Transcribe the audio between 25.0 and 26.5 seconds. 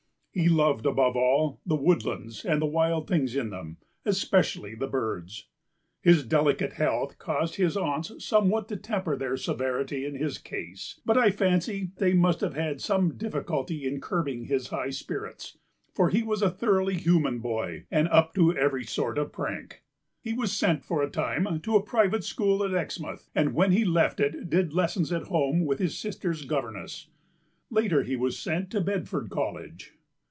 at home with his sister's